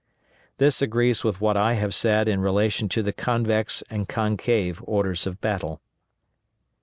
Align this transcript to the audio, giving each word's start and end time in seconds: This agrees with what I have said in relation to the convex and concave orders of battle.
This 0.57 0.81
agrees 0.81 1.23
with 1.23 1.39
what 1.41 1.55
I 1.55 1.73
have 1.75 1.93
said 1.93 2.27
in 2.27 2.41
relation 2.41 2.89
to 2.89 3.03
the 3.03 3.13
convex 3.13 3.83
and 3.87 4.07
concave 4.09 4.81
orders 4.87 5.27
of 5.27 5.39
battle. 5.41 5.79